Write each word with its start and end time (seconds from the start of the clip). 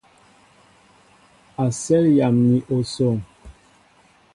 Asέl 1.63 2.05
yam 2.17 2.35
ni 2.49 2.59
osoŋ. 2.75 3.15